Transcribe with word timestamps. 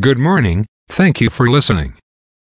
Good 0.00 0.18
morning, 0.18 0.66
thank 0.88 1.20
you 1.20 1.28
for 1.28 1.50
listening. 1.50 1.98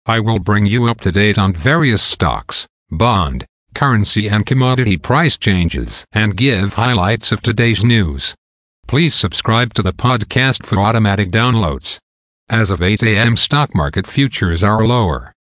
I 0.06 0.20
will 0.20 0.38
bring 0.38 0.66
you 0.66 0.84
up 0.84 1.00
to 1.00 1.10
date 1.10 1.38
on 1.38 1.52
various 1.52 2.04
stocks, 2.04 2.68
bond, 2.88 3.46
currency 3.74 4.28
and 4.28 4.46
commodity 4.46 4.96
price 4.96 5.36
changes 5.36 6.04
and 6.12 6.36
give 6.36 6.74
highlights 6.74 7.32
of 7.32 7.42
today's 7.42 7.82
news. 7.82 8.36
Please 8.86 9.12
subscribe 9.12 9.74
to 9.74 9.82
the 9.82 9.92
podcast 9.92 10.64
for 10.64 10.78
automatic 10.78 11.32
downloads. 11.32 11.98
As 12.48 12.70
of 12.70 12.80
8 12.80 13.02
a.m. 13.02 13.34
stock 13.34 13.74
market 13.74 14.06
futures 14.06 14.62
are 14.62 14.86
lower. 14.86 15.32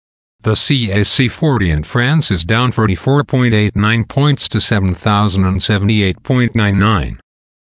The 0.41 0.53
CAC 0.53 1.31
40 1.31 1.71
in 1.71 1.81
France 1.83 2.29
is 2.31 2.45
down 2.45 2.71
44.89 2.71 4.07
points 4.07 4.47
to 4.49 4.59
7,078.99. 4.59 7.19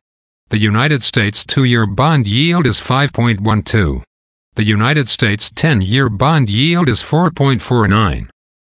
The 0.48 0.58
United 0.58 1.04
States 1.04 1.46
two-year 1.46 1.86
bond 1.86 2.26
yield 2.26 2.66
is 2.66 2.80
5.12. 2.80 4.02
The 4.56 4.64
United 4.64 5.08
States 5.08 5.48
10-year 5.50 6.10
bond 6.10 6.50
yield 6.50 6.88
is 6.88 7.00
4.49. 7.00 8.28